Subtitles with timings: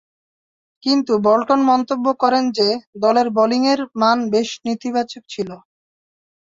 [0.83, 2.67] কিন্তু, বোল্টন মন্তব্য করেন যে,
[3.01, 5.49] দলের বোলিংয়ের মান বেশ নেতিবাচক ছিল।